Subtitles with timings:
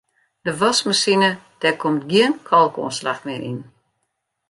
[0.45, 3.59] De waskmasine dêr komt gjin kalkoanslach mear yn.